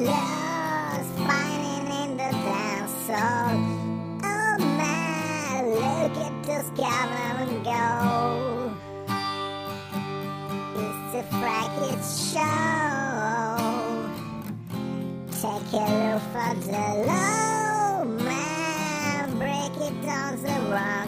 [0.00, 3.56] lost, fighting in the dance hall.
[4.22, 6.66] Oh man, look at this
[7.40, 8.74] and go.
[10.76, 12.76] It's a fracket show.
[15.40, 21.05] Take a look for the low man, break it down the wrong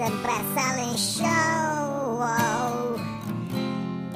[0.00, 2.24] The best-selling show.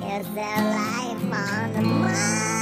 [0.00, 2.54] It's their life on the mind.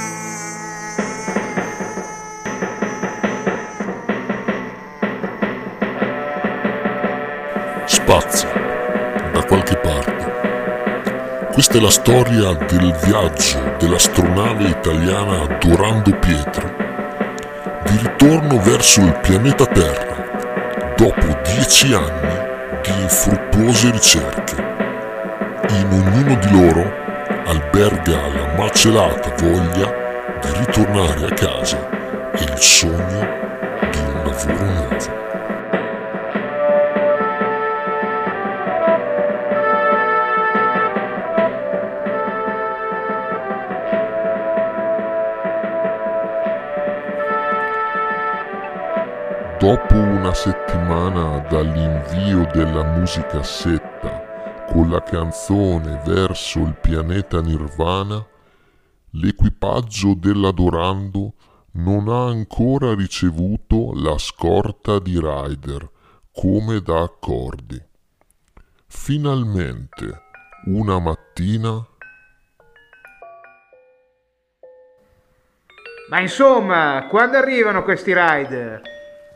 [7.85, 8.49] spazia
[9.31, 11.47] da qualche parte.
[11.53, 16.75] Questa è la storia del viaggio dell'astronave italiana Dorando Pietro,
[17.85, 22.42] di ritorno verso il pianeta Terra, dopo dieci anni
[23.03, 24.55] infruttuose ricerche.
[25.69, 26.93] In ognuno di loro
[27.45, 29.93] alberga la macelata voglia
[30.41, 31.89] di ritornare a casa
[32.31, 33.27] e il sogno
[33.91, 35.22] di un lavoro nuovo.
[49.63, 58.27] Dopo una settimana dall'invio della musicassetta con la canzone verso il pianeta Nirvana,
[59.11, 61.35] l'equipaggio dell'Adorando
[61.75, 65.89] non ha ancora ricevuto la scorta di Ryder
[66.33, 67.81] come da accordi.
[68.85, 70.23] Finalmente,
[70.65, 71.87] una mattina,
[76.09, 78.91] Ma insomma, quando arrivano questi rider?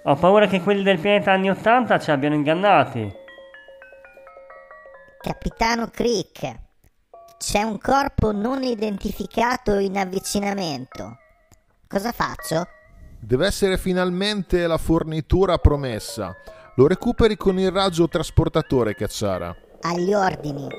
[0.09, 3.13] Ho paura che quelli del pianeta anni 80 ci abbiano ingannati.
[5.19, 6.59] Capitano Crick,
[7.37, 11.17] c'è un corpo non identificato in avvicinamento.
[11.89, 12.69] Cosa faccio?
[13.19, 16.33] Deve essere finalmente la fornitura promessa.
[16.75, 19.53] Lo recuperi con il raggio trasportatore, Cacciara.
[19.81, 20.69] Agli ordini.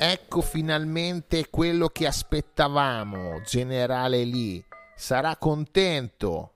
[0.00, 4.64] Ecco finalmente quello che aspettavamo, generale Lee.
[4.94, 6.52] Sarà contento.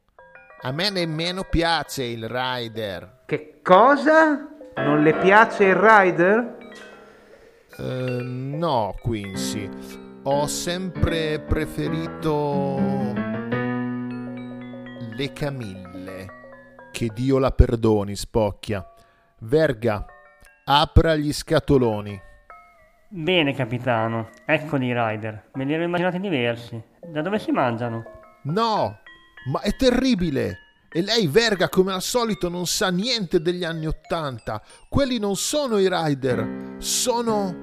[0.60, 3.24] A me nemmeno piace il rider.
[3.26, 4.48] Che cosa?
[4.76, 6.56] Non le piace il rider?
[7.78, 9.68] Eh, no, Quincy.
[10.22, 12.76] Ho sempre preferito
[15.16, 16.26] le Camille.
[16.92, 18.88] Che Dio la perdoni, spocchia.
[19.40, 20.06] Verga,
[20.64, 22.30] apra gli scatoloni.
[23.14, 24.30] Bene, capitano.
[24.46, 25.50] Eccoli i rider.
[25.52, 26.82] Me li ero immaginati diversi.
[27.06, 28.04] Da dove si mangiano?
[28.44, 29.00] No,
[29.52, 30.60] ma è terribile.
[30.90, 34.62] E lei, Verga, come al solito, non sa niente degli anni Ottanta.
[34.88, 37.54] Quelli non sono i rider, sono...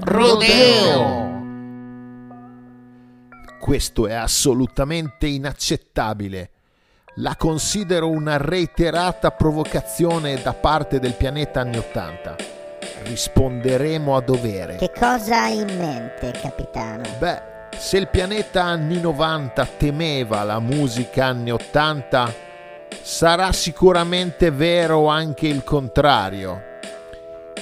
[0.00, 1.26] Rodeo!
[3.58, 6.50] Questo è assolutamente inaccettabile.
[7.16, 12.56] La considero una reiterata provocazione da parte del pianeta anni Ottanta.
[13.02, 14.76] Risponderemo a dovere.
[14.76, 17.02] Che cosa hai in mente, capitano?
[17.18, 17.40] Beh,
[17.76, 22.34] se il pianeta anni 90 temeva la musica anni 80,
[23.00, 26.62] sarà sicuramente vero anche il contrario.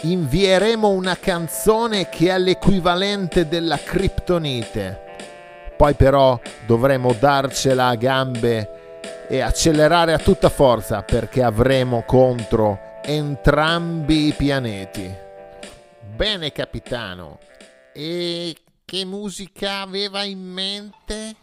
[0.00, 5.04] Invieremo una canzone che è l'equivalente della criptonite.
[5.76, 8.70] Poi però dovremo darcela a gambe
[9.28, 15.08] e accelerare a tutta forza perché avremo contro entrambi i pianeti.
[16.16, 17.38] Bene, capitano.
[17.92, 21.36] E che musica aveva in mente?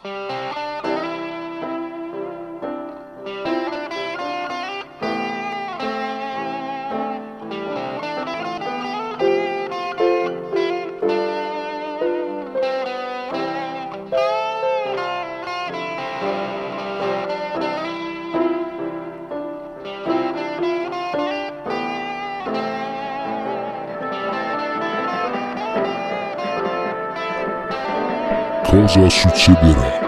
[28.93, 29.99] Cosa succederà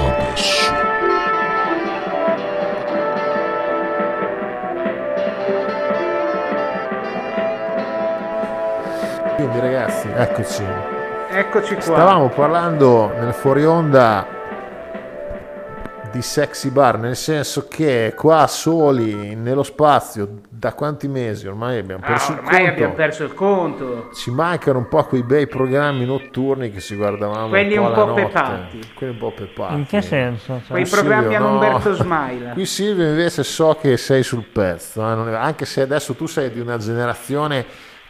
[0.00, 0.74] adesso.
[9.36, 10.64] Quindi ragazzi, eccoci.
[11.30, 11.82] Eccoci qua.
[11.82, 14.25] Stavamo parlando nel fuori onda
[16.16, 22.02] di sexy bar, nel senso che qua soli nello spazio da quanti mesi ormai abbiamo
[22.04, 22.70] Ah, perso il ormai conto.
[22.70, 24.10] abbiamo perso il conto.
[24.14, 28.08] Ci mancano un po' quei bei programmi notturni che si guardavamo Quelli un po', un
[28.08, 28.80] po' pepati.
[28.94, 29.74] Quelli un po' pepati.
[29.74, 30.60] In che senso?
[30.66, 31.52] Cioè, Quei Silvio, programmi a no.
[31.52, 32.52] Umberto Smaila.
[32.52, 36.60] Qui Silvio invece so che sei sul pezzo, eh, anche se adesso tu sei di
[36.60, 37.64] una generazione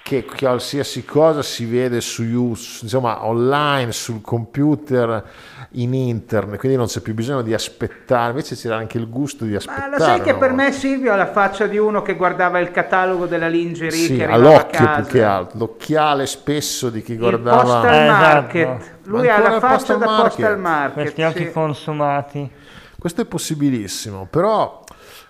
[0.07, 5.25] che qualsiasi cosa si vede su insomma online, sul computer,
[5.73, 9.51] in internet, quindi non c'è più bisogno di aspettare, invece c'era anche il gusto di
[9.53, 9.91] Ma aspettare.
[9.91, 13.27] lo sai che per me Silvio ha la faccia di uno che guardava il catalogo
[13.27, 14.93] della lingerie sì, che arrivava a all'occhio casa.
[15.03, 18.59] più che altro, l'occhiale spesso di chi Il guardava postal Eh, esatto.
[18.59, 18.99] market.
[19.05, 20.47] Lui ha la il faccia postal da market?
[20.47, 20.93] postal market.
[20.93, 21.51] Questi occhi sì.
[21.51, 22.51] consumati.
[22.99, 24.83] Questo è possibilissimo, però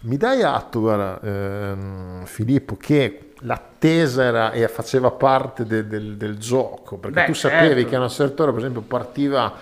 [0.03, 6.39] mi dai atto, guarda, ehm, Filippo, che l'attesa era, e faceva parte de- del, del
[6.39, 7.89] gioco, perché Beh, tu sapevi certo.
[7.89, 9.53] che a una certa ora, per esempio, partiva,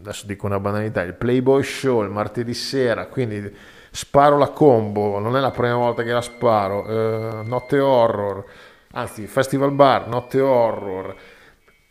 [0.00, 3.54] adesso dico una banalità, il Playboy Show il martedì sera, quindi
[3.90, 8.44] sparo la combo, non è la prima volta che la sparo, eh, notte horror,
[8.92, 11.14] anzi, festival bar, notte horror,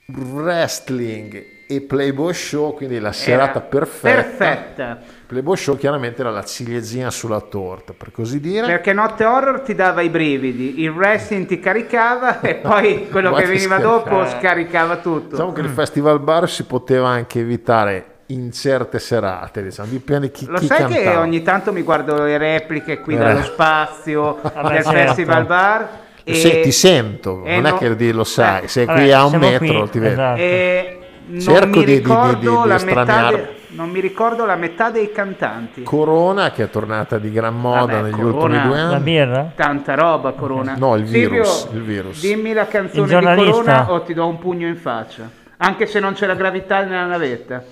[0.08, 4.16] wrestling e Playboy Show, quindi la serata Era perfetta.
[4.22, 4.98] Perfetta.
[5.28, 8.66] Playboy Show chiaramente era la ciliegina sulla torta, per così dire.
[8.68, 13.46] Perché Notte Horror ti dava i brividi, il wrestling ti caricava e poi quello che
[13.46, 13.98] veniva scaricava.
[14.20, 15.30] dopo scaricava tutto.
[15.36, 20.46] Diciamo che il festival bar si poteva anche evitare in certe serate, diciamo, dipende chi,
[20.48, 21.02] Lo chi sai cantava.
[21.02, 23.18] che ogni tanto mi guardo le repliche qui Eh.
[23.18, 24.90] dallo spazio del certo.
[24.92, 25.90] Festival Bar
[26.24, 29.00] e, Se ti sento, e non è no- che di- lo sai, eh, sei Vabbè,
[29.00, 30.14] qui a un metro, qui, ti vedo.
[30.14, 30.40] esatto.
[30.40, 30.96] e
[31.40, 33.36] Cerco mi di- di- di- ricordo di- di la metà estraniare.
[33.36, 35.84] de- non mi ricordo la metà dei cantanti.
[35.84, 39.04] Corona che è tornata di gran moda Vabbè, negli Corona- ultimi due La anni.
[39.04, 39.52] birra?
[39.56, 40.76] Tanta roba, Corona.
[40.78, 42.20] No, il virus, Silvio, il virus.
[42.22, 43.50] Dimmi la canzone di.
[43.52, 45.30] Corona o ti do un pugno in faccia.
[45.58, 47.64] Anche se non c'è la gravità nella navetta.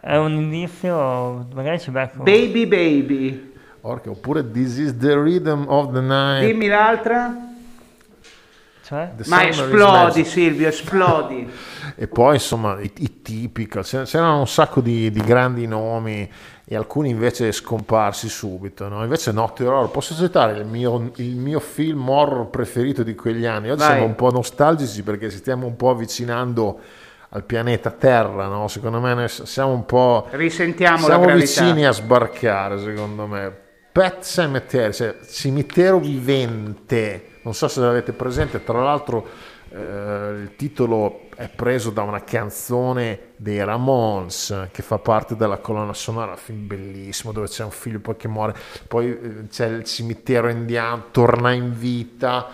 [0.00, 2.22] È un indizio, magari ci becco.
[2.22, 3.52] Baby Baby.
[3.82, 6.44] Orca, oppure This is the rhythm of the night.
[6.46, 7.34] Dimmi l'altra.
[8.92, 9.10] Cioè?
[9.28, 10.24] Ma esplodi.
[10.24, 11.50] Silvio, esplodi.
[11.94, 16.28] E poi insomma i, i typical, c'è- c'erano un sacco di, di grandi nomi
[16.64, 18.88] e alcuni invece scomparsi subito.
[18.88, 19.02] No?
[19.02, 23.70] Invece Notte Horror, posso citare il mio, il mio film horror preferito di quegli anni?
[23.70, 23.90] Oggi Vai.
[23.90, 26.80] siamo un po' nostalgici perché ci stiamo un po' avvicinando
[27.30, 28.68] al pianeta Terra, no?
[28.68, 33.56] secondo me siamo un po' Risentiamo la siamo vicini a sbarcare secondo me.
[33.92, 39.28] Pet Cemetery, cioè cimitero vivente, non so se l'avete presente, tra l'altro
[39.68, 45.92] eh, il titolo è preso da una canzone dei Ramones che fa parte della colonna
[45.92, 48.54] sonora, un film bellissimo dove c'è un figlio poi che muore,
[48.88, 52.48] poi eh, c'è il cimitero indiano, torna in vita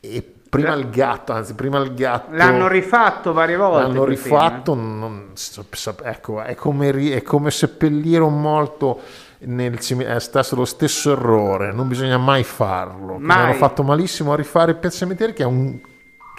[0.00, 2.34] e prima il gatto, anzi prima il gatto...
[2.34, 3.86] L'hanno rifatto varie volte.
[3.86, 4.08] L'hanno film, eh.
[4.08, 5.32] rifatto, non
[6.02, 9.00] ecco, è come, è come seppellire un morto
[9.44, 13.18] nel cime- è stato lo stesso errore, non bisogna mai farlo.
[13.18, 13.36] Mai.
[13.38, 15.78] Hanno fatto malissimo a rifare Pet Cemetery che è un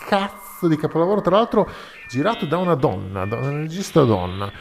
[0.07, 1.69] cazzo di capolavoro, tra l'altro
[2.07, 4.51] girato da una donna, da una regista donna.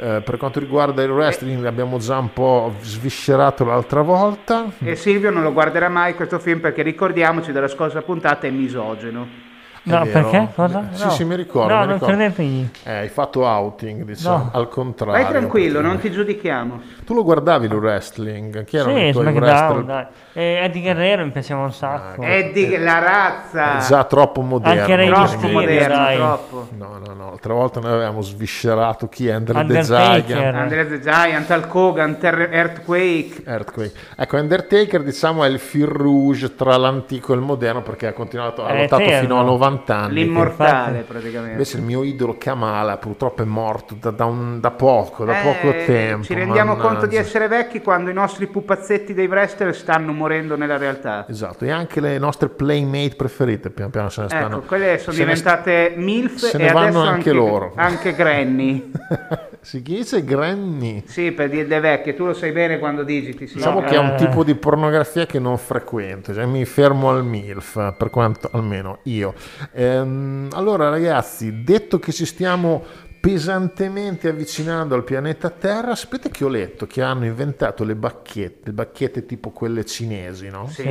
[0.00, 4.70] Eh, per quanto riguarda il wrestling abbiamo già un po' sviscerato l'altra volta.
[4.78, 9.47] E Silvio non lo guarderà mai questo film perché ricordiamoci della scorsa puntata è misogeno.
[9.84, 10.10] No, vero.
[10.28, 10.48] perché?
[10.54, 10.88] Cosa?
[10.92, 11.10] Sì, No.
[11.10, 11.72] sì, mi ricordo.
[11.72, 12.14] No, mi non ricordo.
[12.16, 12.68] credetegli.
[12.84, 14.50] Eh, hai fatto outing, diciamo, No.
[14.52, 15.22] al contrario.
[15.22, 16.80] Vai tranquillo, non ti giudichiamo.
[17.04, 18.64] Tu lo guardavi il wrestling?
[18.64, 19.84] Chi erano Sì, i tuoi SmackDown, wrestler?
[19.84, 20.06] dai.
[20.34, 22.22] E Eddie Guerrero mi piaceva un sacco.
[22.22, 23.78] Eddie, la razza.
[23.78, 24.80] È già troppo moderno.
[24.82, 26.16] Anche per troppo Mysterio, moderno, dai.
[26.16, 26.68] troppo.
[26.76, 27.28] No, no, no.
[27.30, 29.80] L'altra volta noi avevamo sviscerato chi è Andre the.
[29.80, 30.30] Giant.
[30.30, 33.42] Andre the Giant, Hulk Hogan, Ter- Earthquake.
[33.46, 33.92] Earthquake.
[34.16, 38.64] Ecco, Undertaker diciamo è il fil rouge tra l'antico e il moderno perché ha continuato,
[38.64, 39.20] ha È lottato eterno.
[39.20, 40.14] fino a 90 anni.
[40.24, 41.50] L'immortale infatti- praticamente.
[41.52, 45.42] Invece il mio idolo Kamala purtroppo è morto da, da un- da poco, da Eh,
[45.42, 46.24] poco tempo.
[46.24, 46.88] Ci rendiamo mannaggia.
[46.88, 51.26] conto di essere vecchi quando i nostri pupazzetti dei wrestler stanno morendo nella realtà.
[51.28, 54.56] Esatto, e anche le nostre playmate preferite piano piano se ne stanno.
[54.58, 57.72] Ecco, quelle sono se ne diventate MILF se e ne vanno anche anche, loro.
[57.76, 58.90] anche Granny.
[59.60, 61.02] si dice Granny.
[61.06, 63.46] sì, per dire le vecchie, tu lo sai bene quando digiti.
[63.46, 63.54] Sì.
[63.56, 64.16] Diciamo No, che è un eh.
[64.16, 69.34] tipo di pornografia che non frequento, cioè mi fermo al MILF, per quanto almeno io.
[69.72, 72.84] Ehm, allora ragazzi, detto che ci stiamo
[73.20, 78.72] pesantemente avvicinando al pianeta Terra, sapete che ho letto che hanno inventato le bacchette, le
[78.72, 80.68] bacchette tipo quelle cinesi, no?
[80.68, 80.82] Sì.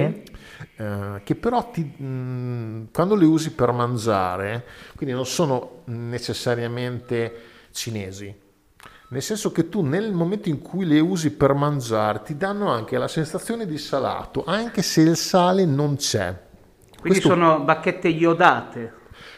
[0.75, 7.33] Eh, che però ti- mh, quando le usi per mangiare, quindi non sono necessariamente
[7.71, 8.33] cinesi,
[9.09, 12.97] nel senso che tu nel momento in cui le usi per mangiare ti danno anche
[12.97, 16.35] la sensazione di salato, anche se il sale non c'è.
[16.99, 18.93] Quindi Questo- sono bacchette iodate.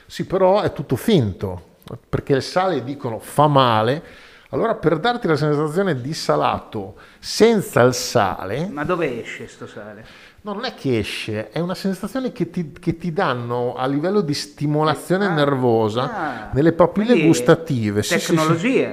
[0.08, 1.62] Sì, però è tutto finto,
[2.10, 4.04] perché il sale dicono fa male,
[4.52, 10.04] Allora, per darti la sensazione di salato senza il sale, Ma dove esce sto sale?
[10.42, 14.22] no, non è che esce, è una sensazione che ti, che ti danno a livello
[14.22, 18.02] di stimolazione Ah, nervosa ah, nelle papille gustative.
[18.02, 18.88] Sì, sì, sì.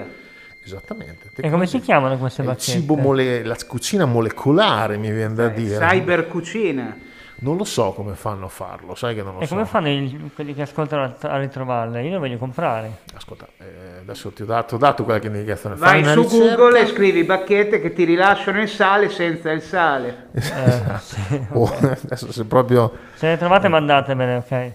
[0.66, 0.76] Tecnologia.
[0.76, 1.28] Esattamente.
[1.36, 2.78] E come si chiamano queste bacchette?
[2.80, 5.78] cibo mole- la cucina molecolare, mi viene da dire.
[5.86, 6.96] Cyber cucina.
[7.38, 9.54] Non lo so come fanno a farlo, sai che non lo E so.
[9.54, 12.02] come fanno i- quelli che ascoltano a, ritrovarle?
[12.02, 13.00] Io le voglio comprare.
[13.14, 15.68] Ascolta, eh, adesso ti ho dato, dato quella che mi hai chiesto.
[15.76, 16.54] Fai Vai su ricerca.
[16.56, 20.28] Google e scrivi bacchette che ti rilasciano il sale senza il sale.
[21.52, 24.72] Oh, adesso se proprio Se le trovate mandatemele, ok?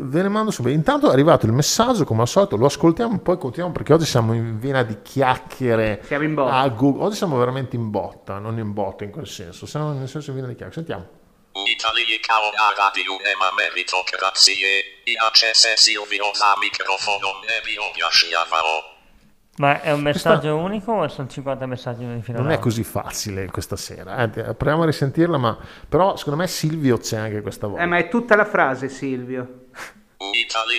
[0.00, 0.74] Ve ne mando subito.
[0.74, 4.32] Intanto è arrivato il messaggio, come al solito, lo ascoltiamo, poi continuiamo perché oggi siamo
[4.34, 6.00] in vena di chiacchiere.
[6.04, 6.56] Siamo in botta.
[6.56, 7.04] a Google.
[7.04, 10.36] Oggi siamo veramente in botta, non in botta in quel senso, siamo nel senso in
[10.36, 10.74] vena di chiacchiere.
[10.86, 11.20] Sentiamo.
[11.52, 12.04] Italia
[12.56, 18.46] a radio Ema meritocrazie, piace Silvio za microfono e mi piaceva.
[19.58, 22.04] Ma è un messaggio unico o sono 50 messaggi?
[22.04, 24.28] Non è così facile questa sera, eh.
[24.28, 27.82] Proviamo a risentirla, ma però secondo me Silvio c'è anche questa volta.
[27.82, 29.66] Eh, ma è tutta la frase, Silvio.
[30.32, 30.78] Italia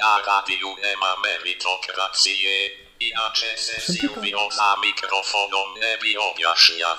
[0.00, 6.96] a radio Ema meritocrazie, piace Silvio za microfono e mi piaceva.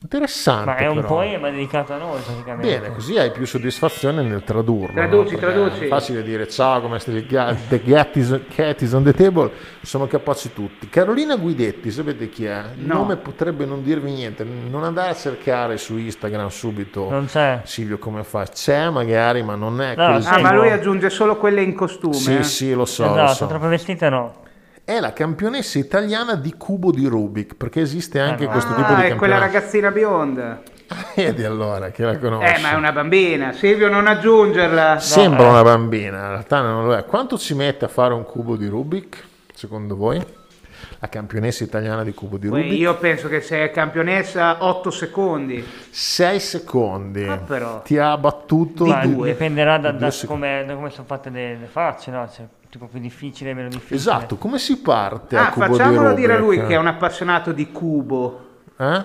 [0.00, 0.64] Interessante.
[0.66, 1.06] Ma è un però.
[1.08, 2.78] poema dedicato a noi praticamente.
[2.78, 4.92] Bene, così hai più soddisfazione nel tradurlo.
[4.94, 5.38] Traduci, no?
[5.40, 5.84] Traduci.
[5.86, 7.26] È facile dire ciao, come stai?
[7.26, 9.50] The cat is, cat is on the table.
[9.82, 10.88] Sono capaci tutti.
[10.88, 12.62] Carolina Guidetti, sapete chi è?
[12.76, 12.94] Il No.
[12.98, 14.44] nome potrebbe non dirvi niente.
[14.44, 17.10] Non andare a cercare su Instagram subito.
[17.10, 17.62] Non c'è.
[17.64, 18.44] Silvio come fa?
[18.44, 20.28] C'è magari, ma non è No, così.
[20.28, 22.14] Ah, ma lui aggiunge solo quelle in costume.
[22.14, 22.42] Sì, eh?
[22.44, 23.04] sì, lo so.
[23.04, 23.46] lo esatto, so.
[23.46, 24.46] troppe vestite no.
[24.88, 28.52] È la campionessa italiana di cubo di Rubik, perché esiste anche no.
[28.52, 29.44] questo tipo Ah, di è quella campionato.
[29.44, 30.62] ragazzina bionda.
[31.14, 32.54] Vedi allora, che la conosci.
[32.54, 33.52] Eh, ma è una bambina.
[33.52, 34.98] Silvio, non aggiungerla.
[34.98, 35.48] Sembra eh.
[35.50, 37.04] una bambina, in realtà non lo è.
[37.04, 40.24] Quanto ci mette a fare un cubo di Rubik, secondo voi?
[41.00, 42.78] La campionessa italiana di cubo di Poi Rubik?
[42.78, 45.62] Io penso che se è campionessa 8 secondi.
[45.90, 47.24] 6 secondi.
[47.24, 47.82] Ah, però.
[47.82, 49.32] Ti ha battuto di- due.
[49.32, 50.46] dipenderà da, da secondi.
[50.46, 52.26] come, da come sono fatte le, le facce, no?
[52.34, 53.96] Cioè, tipo più difficile, meno difficile.
[53.96, 56.86] Esatto, come si parte Ah, a cubo di facciamolo dire a lui che è un
[56.86, 58.46] appassionato di cubo.
[58.76, 59.04] Eh?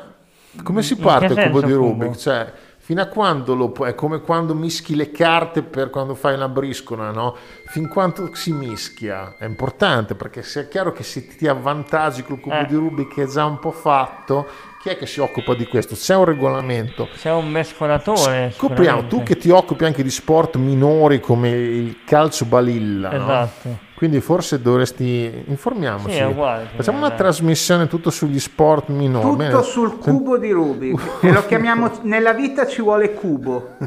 [0.63, 1.86] Come si parte a cubo di cubo?
[1.88, 2.15] Rubik?
[2.15, 3.89] Cioè, fino a quando lo puoi?
[3.89, 7.36] È come quando mischi le carte per quando fai una briscola, no?
[7.67, 9.36] Fin quanto si mischia?
[9.39, 12.65] È importante perché se è chiaro che se ti avvantaggi col cubo Eh.
[12.67, 14.46] di Rubik che è già un po' fatto,
[14.84, 15.96] chi è che si occupa di questo?
[15.96, 17.08] C'è un regolamento.
[17.16, 18.52] C'è un mescolatore.
[18.54, 23.16] Scopriamo, tu che ti occupi anche di sport minori come il calcio balilla, no?
[23.16, 23.78] Esatto.
[23.96, 26.16] Quindi forse dovresti informiamoci.
[26.16, 29.24] Sì, è uguale, Facciamo una trasmissione tutto sugli sport minori.
[29.24, 29.63] Tutto Bene.
[29.63, 31.02] sul cubo di Rubik.
[31.24, 33.78] e lo chiamiamo Nella vita ci vuole cubo.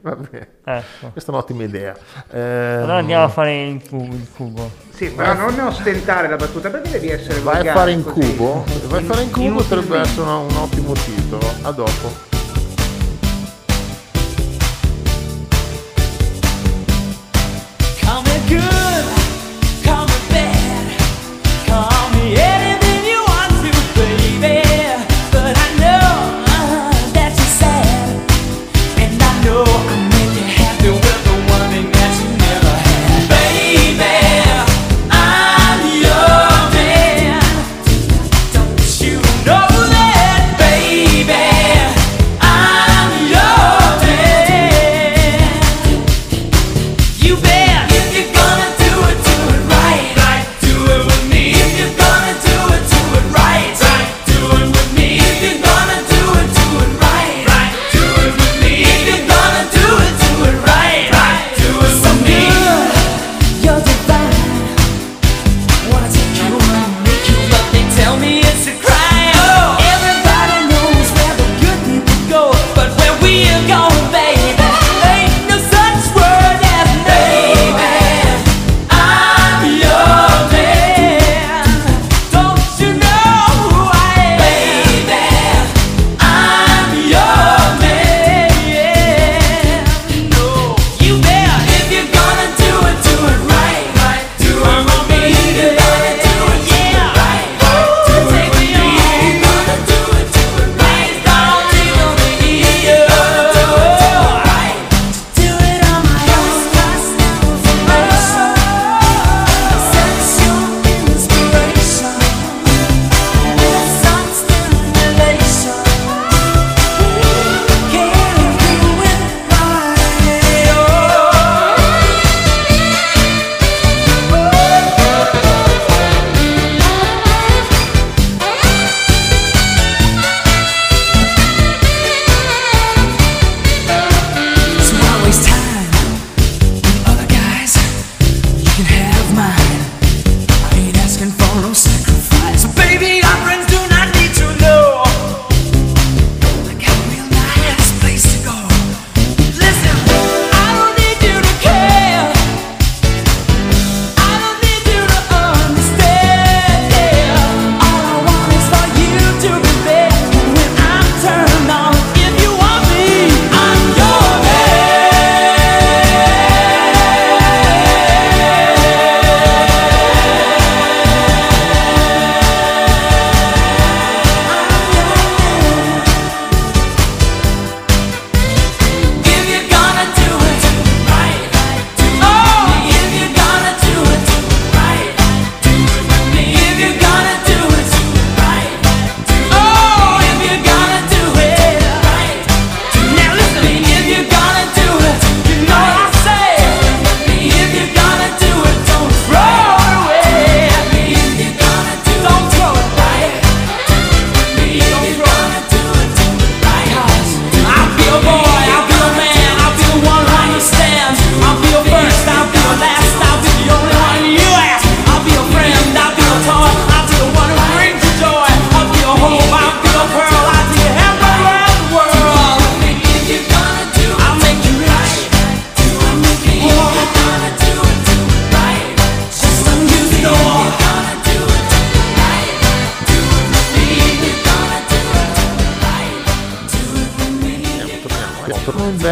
[0.00, 0.48] Va bene.
[0.64, 1.08] Ecco.
[1.12, 1.94] Questa è un'ottima idea.
[2.30, 4.14] Ehm, Allora andiamo a fare il cubo.
[4.14, 4.70] Il cubo.
[4.90, 8.36] Sì, però non ostentare la battuta perché devi essere Vai a fare in così?
[8.36, 8.64] cubo?
[8.86, 11.46] Vai a fare in cubo potrebbe essere un ottimo titolo.
[11.62, 12.33] A dopo.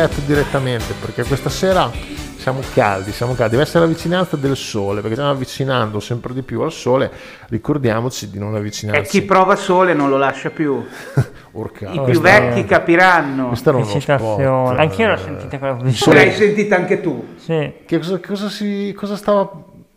[0.07, 1.91] Detto direttamente perché questa sera
[2.37, 3.53] siamo caldi, siamo caldi.
[3.53, 7.11] Deve essere la vicinanza del sole perché stiamo avvicinando sempre di più al sole.
[7.49, 9.11] Ricordiamoci di non E avvicinarci.
[9.21, 10.85] chi prova sole non lo lascia più.
[11.53, 11.87] Urca.
[11.89, 13.49] I più questa- vecchi capiranno.
[13.49, 14.41] Questo era uno spot.
[14.79, 15.77] Anch'io l'ho sentita quella
[16.13, 17.35] l'hai sentita anche tu.
[17.37, 17.73] Sì.
[17.87, 19.49] Che cosa, cosa si, cosa stava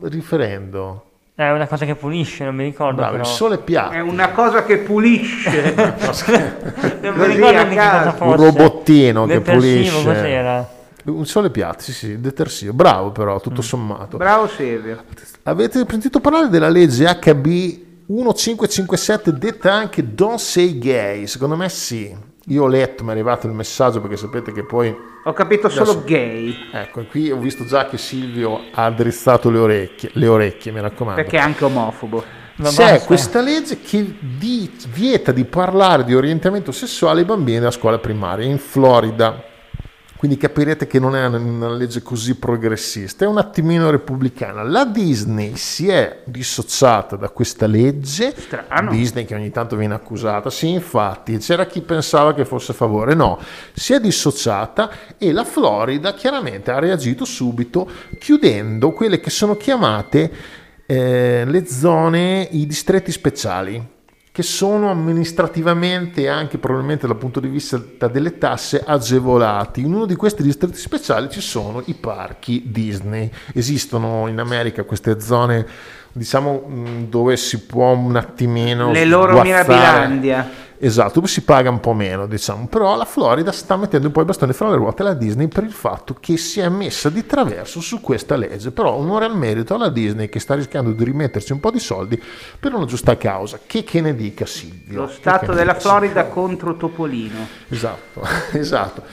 [0.01, 1.03] riferendo?
[1.37, 3.33] È una cosa che pulisce, non mi ricordo Bravo, il però.
[3.33, 4.03] sole È piatto.
[4.05, 5.73] una cosa che pulisce.
[7.01, 8.23] Non mi ricordo che cosa fosse.
[8.23, 10.03] Un robottino che pulisce.
[10.03, 10.69] cos'era?
[11.05, 12.71] Un sole piatto, sì, sì, detersivo.
[12.73, 13.39] Bravo però, Mm.
[13.39, 14.17] tutto sommato.
[14.17, 15.03] Bravo Silvio.
[15.43, 17.45] Avete sentito parlare della legge HB
[18.07, 21.27] 1557 detta anche Don't Say Gay?
[21.27, 22.15] Secondo me sì.
[22.49, 24.95] Io ho letto, mi è arrivato il messaggio perché sapete che poi...
[25.23, 26.55] Ho capito solo Adesso- gay.
[26.71, 31.19] Ecco, qui ho visto già che Silvio ha drizzato le orecchie, le orecchie mi raccomando.
[31.21, 32.23] Perché è anche omofobo.
[32.57, 33.05] Ma C'è basta.
[33.07, 38.45] questa legge che di- vieta di parlare di orientamento sessuale ai bambini della scuola primaria
[38.45, 39.43] in Florida.
[40.17, 44.63] Quindi capirete che non è una, legge così progressista, è un attimino repubblicana.
[44.63, 48.33] La Disney si è dissociata da questa legge.
[48.35, 48.91] Strano.
[48.91, 53.13] Disney che ogni tanto viene accusata, sì, infatti, c'era chi pensava che fosse a favore,
[53.13, 53.39] no,
[53.73, 60.31] si è dissociata e la Florida chiaramente ha reagito subito chiudendo quelle che sono chiamate
[60.85, 63.93] eh, le zone, i distretti speciali
[64.35, 67.77] che sono amministrativamente e anche probabilmente dal punto di vista
[68.09, 69.79] delle tasse agevolati.
[69.79, 73.31] In uno di questi distretti speciali ci sono i parchi Disney.
[73.53, 75.65] Esistono in America queste zone,
[76.11, 76.63] diciamo,
[77.07, 79.67] dove si può un attimino Le loro sguazzare.
[79.67, 80.49] Mirabilandia.
[80.77, 82.67] Esatto, dove si paga un po' meno, diciamo.
[82.67, 85.63] Però la Florida sta mettendo un po' i bastoni fra le ruote alla Disney per
[85.63, 88.71] il fatto che si è messa di traverso su questa legge.
[88.71, 92.21] Però onore al merito alla Disney che sta rischiando di rimetterci un po' di soldi
[92.59, 93.59] per una giusta causa.
[93.65, 95.01] Che, che ne dica Silvio?
[95.01, 97.47] Lo stato della Florida contro Topolino.
[97.69, 99.03] Esatto, esatto.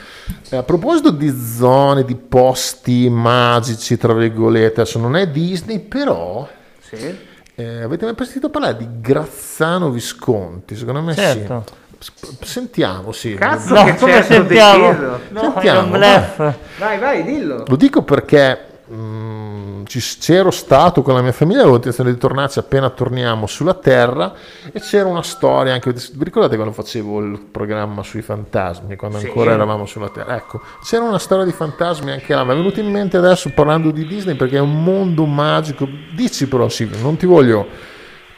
[0.49, 6.47] Eh, a proposito di zone, di posti magici, tra virgolette, adesso non è Disney, però
[6.79, 7.31] Sì.
[7.55, 10.75] Eh, avete mai sentito parlare di Grazzano Visconti?
[10.75, 11.63] Secondo me Certo.
[11.99, 12.11] sì.
[12.41, 13.33] Sentiamo, sì.
[13.35, 14.87] Cazzo No, che come certo sentiamo?
[14.89, 15.19] deciso.
[15.29, 16.55] No, Sentiamo, è un bluff.
[16.77, 17.63] Vai, vai, dillo.
[17.65, 18.59] Lo dico perché
[18.91, 19.42] mm, ci-
[19.83, 24.33] c'ero stato con la mia famiglia, avevo intenzione di tornarci appena torniamo sulla Terra
[24.71, 29.27] e c'era una storia anche, vi ricordate quando facevo il programma sui fantasmi, quando Sì.
[29.27, 30.35] ancora eravamo sulla Terra?
[30.35, 33.91] Ecco, c'era una storia di fantasmi anche là, mi è venuto in mente adesso parlando
[33.91, 37.67] di Disney perché è un mondo magico, dici però Silvio, non ti voglio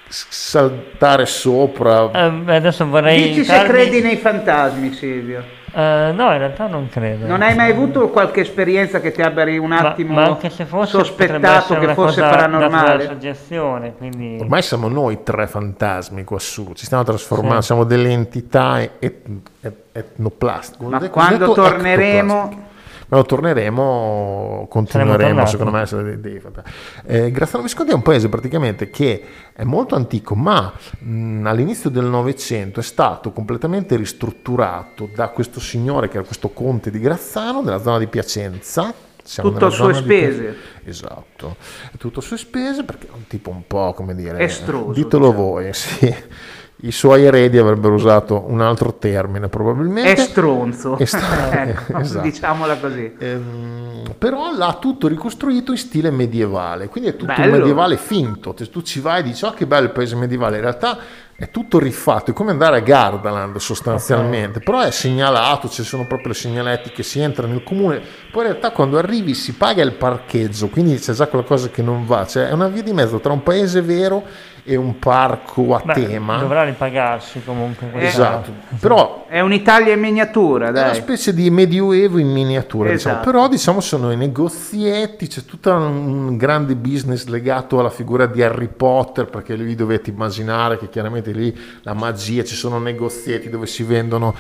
[0.08, 3.30] saltare sopra, Eh, adesso vorrei...
[3.30, 5.44] Dici se credi nei fantasmi, Silvio.
[5.78, 7.28] Eh, no, in realtà non credo.
[7.28, 10.64] Non hai mai avuto qualche esperienza che ti abbia un Ma- attimo ma, anche se
[10.64, 13.06] fosse sospettato che fosse paranormale?
[13.08, 14.38] suggestione, quindi...
[14.40, 17.66] ormai siamo noi tre fantasmi qua su, ci stiamo trasformando, Sì.
[17.68, 19.28] siamo delle entità et-
[19.60, 20.86] et- etnoplastiche.
[20.86, 22.64] Ma quando torneremo-?
[23.16, 26.42] Quando torneremo continueremo secondo me a essere dei.
[27.06, 29.24] Eh, Graziano Visconti è un paese praticamente che
[29.54, 36.10] è molto antico ma mh, all'inizio del Novecento è stato completamente ristrutturato da questo signore
[36.10, 39.98] che era questo conte di Grazzano della zona di Piacenza Siamo Tutto a sue zona
[40.02, 40.56] di- spese.
[40.84, 41.56] Esatto,
[41.98, 44.38] tutto a sue spese perché è un tipo un po' come dire...
[44.38, 45.44] Estroso, Ditelo diciamo.
[45.44, 46.16] voi, sì.
[46.78, 50.12] I suoi eredi avrebbero usato un altro termine probabilmente.
[50.12, 50.98] È stronzo.
[50.98, 51.24] È str-
[51.56, 52.22] Ecco, esatto.
[52.22, 53.16] Diciamola così.
[53.18, 58.54] Ehm, però l'ha tutto ricostruito in stile medievale, quindi è tutto un medievale finto.
[58.54, 60.98] Tu ci vai e dici, oh che bello il paese medievale, in realtà
[61.38, 66.30] è tutto rifatto, è come andare a Gardaland sostanzialmente, però è segnalato, ci sono proprio
[66.30, 69.94] le segnalette che si entra nel comune, poi in realtà quando arrivi si paga il
[69.94, 73.34] parcheggio, quindi c'è già qualcosa che non va, cioè è una via di mezzo tra
[73.34, 74.24] un paese vero
[74.68, 76.38] e un parco a Beh, tema.
[76.38, 77.88] Dovrà ripagarsi comunque.
[78.00, 80.96] Esatto, però È un'Italia in miniatura, è una dai.
[80.96, 83.16] specie di medioevo in miniatura, diciamo.
[83.18, 83.30] Esatto.
[83.32, 88.68] però diciamo sono i negozietti, c'è tutto un grande business legato alla figura di Harry
[88.68, 93.84] Potter, perché lì dovete immaginare che chiaramente lì la magia, ci sono negozietti dove si
[93.84, 94.34] vendono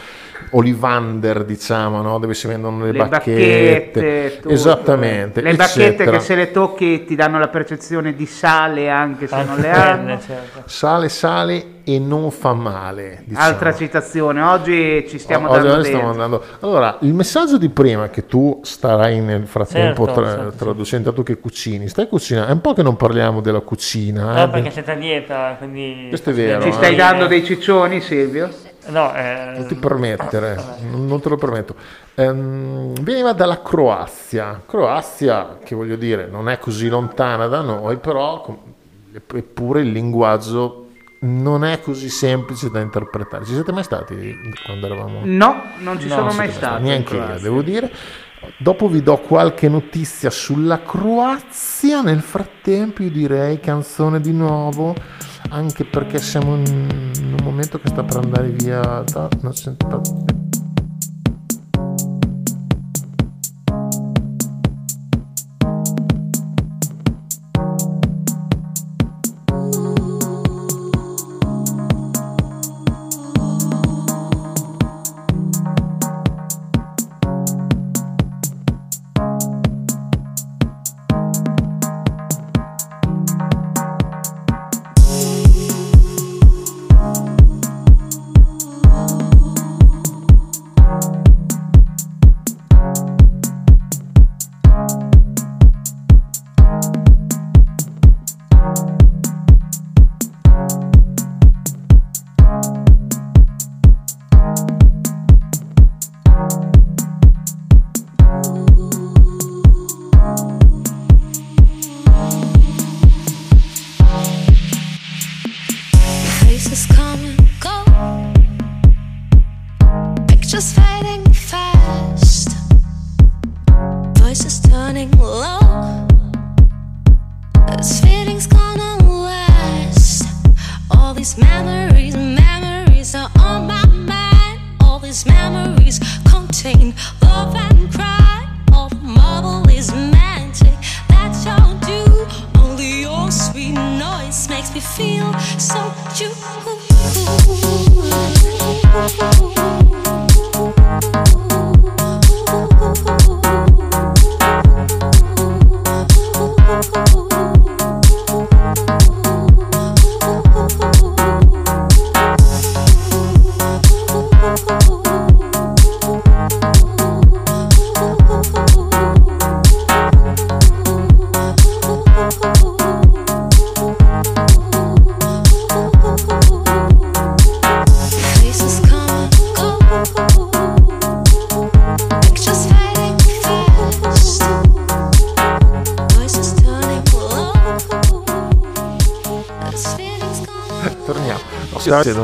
[0.51, 2.17] Olivander, diciamo, no?
[2.19, 3.91] dove si vendono le, Le bacchette.
[4.01, 4.49] bacchette.
[4.49, 5.41] Esattamente.
[5.41, 6.11] Le bacchette eccetera.
[6.17, 9.69] che se le tocchi ti danno la percezione di sale anche se Anche non le
[9.69, 10.23] quelle, hanno.
[10.25, 10.63] certo.
[10.65, 13.23] Sale, sale e non fa male.
[13.25, 13.45] Diciamo.
[13.45, 18.25] Altra citazione, oggi ci stiamo Oggi dando stiamo andando- Allora, il messaggio di prima che
[18.25, 22.61] tu starai nel frattempo Certo, tra- certo, traducendo, tu che cucini, stai cucinando, è un
[22.61, 24.33] po' che non parliamo della cucina.
[24.33, 26.07] No, eh, perché siete a dieta, quindi...
[26.09, 26.73] Questo è vero, Ci eh.
[26.73, 28.49] stai dando dei ciccioni, Silvio?
[28.87, 30.55] No, eh, Non ti permettere,
[30.91, 31.75] non, te lo permetto.
[32.13, 38.41] Ehm, veniva dalla Croazia, Croazia che voglio dire non è così lontana da noi, però
[39.15, 40.87] eppure il linguaggio
[41.21, 43.45] non è così semplice da interpretare.
[43.45, 45.21] Ci siete mai stati quando eravamo?
[45.23, 46.83] No, non ci no, sono mai stati.
[46.83, 47.91] Neanche io, devo dire.
[48.59, 52.01] Dopo vi do qualche notizia sulla Croazia.
[52.01, 54.93] Nel frattempo, io direi canzone di nuovo,
[55.49, 60.44] anche perché siamo in un momento che sta per andare via da 170.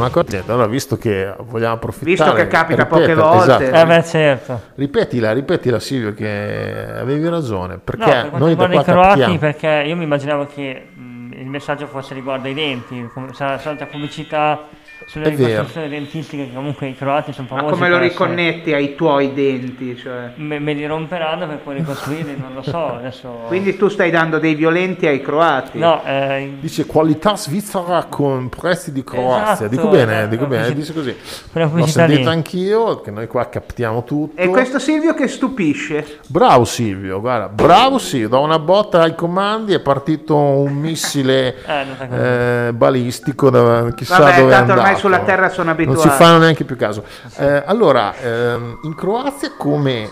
[0.02, 0.44] Una cosa.
[0.48, 2.12] Allora, visto che vogliamo approfittare.
[2.12, 3.64] Visto che capita poche ripeta- volte.
[3.64, 3.64] esatto.
[3.82, 4.62] Eh beh, certo.
[4.76, 9.14] Ripetila, ripetila Silvio che avevi ragione, No, perché per quanto noi da riguarda qua i
[9.16, 13.86] croati, perché io mi immaginavo che mh, il messaggio fosse riguardo ai denti, sarà solita
[13.86, 14.68] pubblicità
[15.06, 15.48] sulle È vero.
[15.50, 17.74] ricostruzioni dentistiche, che comunque i croati sono Ma famosi.
[17.74, 19.98] come lo per essere- riconnetti ai tuoi denti?
[19.98, 20.32] Cioè?
[20.36, 22.96] Me, me li romperanno per poi ricostruirli, non lo so.
[22.96, 23.28] Adesso...
[23.48, 25.80] Quindi tu stai dando dei violenti ai croati?
[25.80, 29.66] No, eh, Dice qualità svizzera con prezzi di Croazia.
[29.66, 30.30] Esatto, dico bene, esatto.
[30.30, 31.16] dico bene, dice così.
[31.54, 32.26] L'ho sentita lì.
[32.28, 34.40] anch'io, che noi qua captiamo tutto.
[34.40, 36.20] E questo Silvio che stupisce.
[36.28, 41.56] Bravo Silvio, guarda, bravo Silvio, da una botta ai comandi è partito un missile
[42.12, 46.02] Eh, eh, balistico, da, chissà Vabbè, dove è tanto ormai sulla terra sono Non abituati.
[46.02, 47.04] ci fanno neanche più caso.
[47.38, 50.10] Eh, allora, ehm, in Croazia come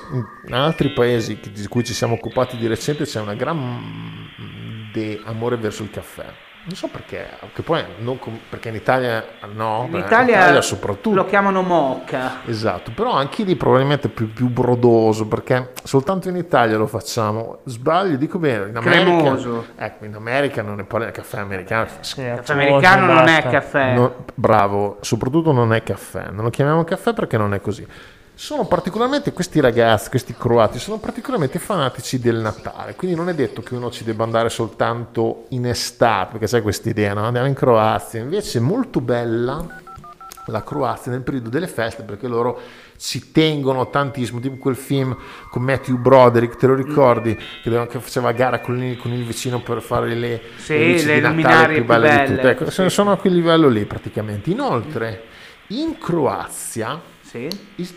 [0.48, 5.84] in altri paesi di cui ci siamo occupati di recente c'è una grande amore verso
[5.84, 6.26] il caffè.
[6.62, 11.16] Non so perché, che poi non perché in Italia no, In beh, Italia, soprattutto.
[11.16, 12.42] lo chiamano mocca.
[12.46, 17.60] Esatto, però anche lì probabilmente è più, più brodoso perché soltanto in Italia lo facciamo.
[17.64, 19.66] Sbaglio, dico bene, in America, Cremoso.
[19.78, 21.88] ecco, in America non ne parla il caffè americano.
[22.02, 23.50] sì, caffè americano non è basta.
[23.50, 23.94] caffè.
[23.96, 27.88] Non- bravo, soprattutto non è caffè, non lo chiamiamo caffè perché non è così.
[28.42, 33.62] Sono particolarmente questi ragazzi, questi croati, sono particolarmente fanatici del Natale, quindi non è detto
[33.62, 37.26] che uno ci debba andare soltanto in estate, perché c'è questa idea, no?
[37.26, 39.82] andiamo in Croazia, invece è molto bella
[40.46, 42.62] la Croazia nel periodo delle feste perché loro
[42.98, 45.16] ci tengono tantissimo, tipo quel film
[45.50, 47.38] con Matthew Broderick, te lo ricordi?
[47.62, 51.42] Che, faceva gara con il, con il vicino per fare le, Sì, luci le di
[51.42, 52.36] Natale più belle, di belle.
[52.36, 52.50] tutte.
[52.52, 52.90] Ecco, sì.
[52.90, 54.50] sono a quel livello lì praticamente.
[54.50, 55.24] Inoltre,
[55.68, 57.48] in Croazia Sì.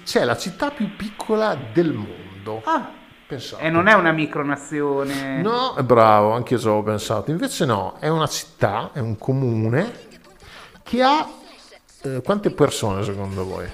[0.05, 2.61] c'è la città più piccola del mondo.
[2.64, 2.90] Ah,
[3.27, 3.62] Pensate.
[3.62, 5.40] e non è una micronazione.
[5.40, 7.31] No, è bravo, anche io ci avevo pensato.
[7.31, 9.90] Invece no, è una città, è un comune
[10.83, 11.27] che ha
[12.03, 13.66] eh, quante persone secondo voi?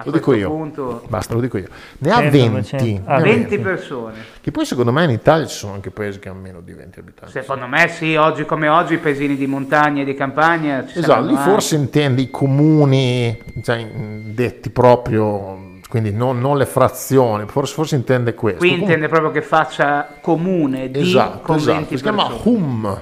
[0.00, 0.50] A Lo dico questo io.
[0.54, 1.66] punto Basta, lo dico io.
[1.98, 2.50] Ne ha 100, 20.
[2.52, 2.84] 200.
[2.84, 3.58] ne ha 20 20.
[3.58, 4.14] persone.
[4.40, 7.00] Che poi secondo me in Italia ci sono anche paesi che hanno meno di 20
[7.00, 7.32] abitanti.
[7.32, 11.24] Secondo me sì, oggi come oggi i paesini di montagna e di campagna ci Esatto,
[11.26, 11.50] lì anche.
[11.50, 17.96] forse intende i comuni cioè, mh, detti proprio, quindi non, non le frazioni, forse, forse
[17.96, 18.60] intende questo.
[18.60, 21.76] Qui Comunque- intende proprio che faccia comune di esatto, con esatto.
[21.76, 22.50] 20 Si chiama persone.
[22.56, 23.00] HUM,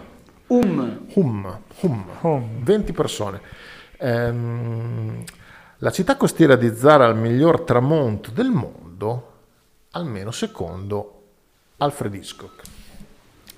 [0.48, 0.98] Um.
[1.12, 2.44] Hum, Hum, Hum.
[2.62, 3.40] 20 persone.
[3.98, 5.24] Ehm,
[5.78, 9.32] la città costiera di Zara al miglior tramonto del mondo,
[9.92, 11.22] almeno secondo
[11.78, 12.62] Alfred Hitchcock.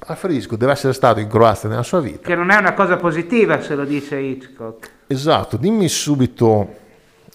[0.00, 2.26] Alfred Hitchcock deve essere stato in Croazia nella sua vita.
[2.26, 4.90] Che non è una cosa positiva se lo dice Hitchcock.
[5.06, 6.76] Esatto, dimmi subito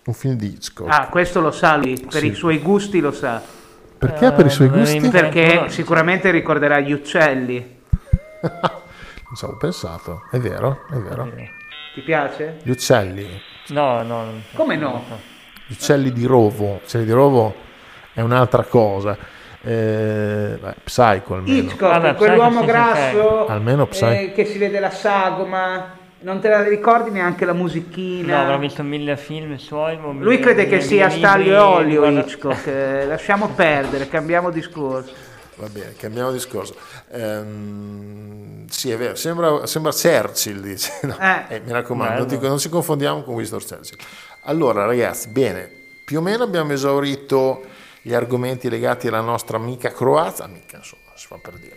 [0.05, 0.91] un film di Hitchcock.
[0.91, 2.27] Ah, questo lo sa lui, per Sì.
[2.27, 3.41] i suoi gusti lo sa.
[3.97, 5.07] Perché per i suoi non gusti?
[5.09, 7.79] Perché sicuramente ricorderà gli uccelli.
[8.41, 11.31] Non ci avevo pensato, è vero, è vero.
[11.93, 12.57] Ti piace?
[12.63, 14.23] Gli uccelli, No, no.
[14.23, 15.03] non- Come no?
[15.67, 17.53] gli uccelli di rovo, gli uccelli di rovo
[18.13, 19.15] è un'altra cosa.
[19.65, 21.55] Eh, beh, Psycho almeno.
[21.55, 24.11] Hitchcock, Vabbè, quell'uomo Psycho, sì, grasso Almeno Psycho.
[24.11, 26.01] eh, che si vede la sagoma.
[26.19, 28.37] Non te la ricordi neanche la musichina?
[28.37, 29.97] No, avrò visto mille film suoi.
[30.19, 32.67] Lui crede che sia libri, staglio e olio guarda- Hitchcock.
[32.67, 35.13] eh, lasciamo perdere, cambiamo discorso.
[35.55, 36.75] Va bene, cambiamo discorso.
[37.11, 40.91] Ehm, sì, è vero, sembra, sembra Churchill, dice.
[41.03, 41.55] No, Eh.
[41.55, 43.97] eh, mi raccomando, non, non ci confondiamo con Winston Churchill.
[44.43, 45.69] Allora, ragazzi, bene,
[46.03, 47.63] più o meno abbiamo esaurito
[48.01, 51.75] gli argomenti legati alla nostra amica croata, amica insomma, si fa per dire.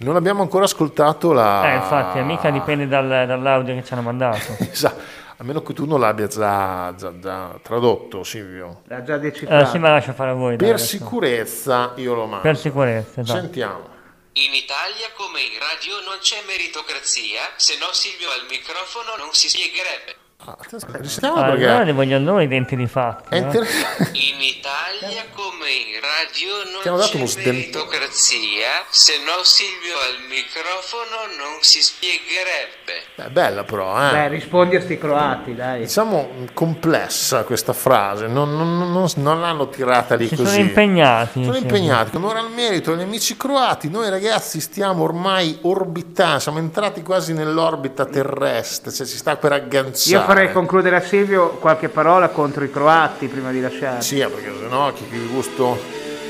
[0.00, 1.72] Non abbiamo ancora ascoltato la...
[1.72, 4.38] Eh, infatti, mica dipende dal- dall'audio che ci hanno mandato.
[4.70, 5.00] Esatto,
[5.40, 8.82] a meno che tu non l'abbia già, già- già tradotto, Silvio.
[8.86, 9.70] L'ha già Eh, decifrato.
[9.70, 10.56] sì, ma lascio fare a voi.
[10.56, 10.86] dai, Per adesso.
[10.96, 12.42] sicurezza io lo mando.
[12.42, 13.40] Per sicurezza, esatto.
[13.40, 13.96] Sentiamo.
[14.32, 19.48] In Italia come in radio non c'è meritocrazia, se no Silvio al microfono non si
[19.48, 20.14] spiegherebbe.
[20.44, 23.34] Ah, attenzione, risentiamo Ah, perché allora ne voglio allora i denti di fatti.
[23.34, 23.38] è eh.
[23.38, 24.10] interessante.
[24.12, 30.28] In Italia come in radio Ti hanno non dato uno meritocrazia, se no Silvio al
[30.28, 33.02] microfono non si spiegherebbe.
[33.16, 34.10] È bella però, eh.
[34.12, 35.80] Beh, rispondi a sti croati, dai.
[35.80, 40.50] diciamo complessa questa frase, non, non- non- non l'hanno tirata lì Si così.
[40.50, 41.42] sono impegnati.
[41.44, 46.58] Sono impegnati, con ora al merito agli amici croati, noi ragazzi stiamo ormai orbitando, siamo
[46.58, 50.10] entrati quasi nell'orbita terrestre, cioè ci sta per agganciare.
[50.20, 54.02] Io farei concludere a Silvio qualche parola contro i croati prima di lasciare.
[54.02, 55.78] Sì, eh, perché sennò chi chi gusto...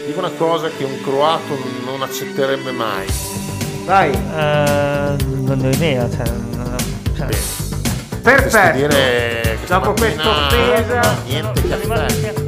[0.06, 3.06] Dico una cosa che un croato non accetterebbe mai.
[3.84, 6.08] Vai, Eh, non ho idea.
[6.08, 6.24] Cioè,
[7.16, 7.26] cioè,
[8.22, 8.76] perfetto.
[8.76, 12.47] dire questa Dopo questa offesa- Niente caffè.